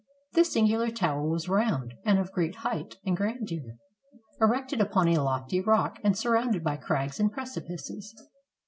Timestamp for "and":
2.03-2.17, 3.05-3.15, 6.03-6.17, 7.19-7.31